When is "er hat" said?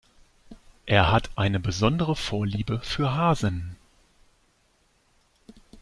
0.87-1.29